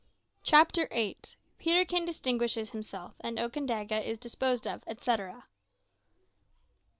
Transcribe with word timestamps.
CHAPTER 0.41 0.87
EIGHT. 0.89 1.35
PETERKIN 1.59 2.05
DISTINGUISHES 2.05 2.71
HIMSELF, 2.71 3.13
AND 3.21 3.37
OKANDAGA 3.39 4.01
IS 4.09 4.17
DISPOSED 4.17 4.65
OF, 4.65 4.83
ETCETERA. 4.87 5.43